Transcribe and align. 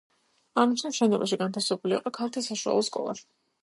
აღნიშნულ 0.61 0.95
შენობაში 1.01 1.41
განთავსებული 1.43 1.97
იყო 2.01 2.17
ქალთა 2.21 2.47
საშუალო 2.51 2.93
სკოლა. 2.93 3.21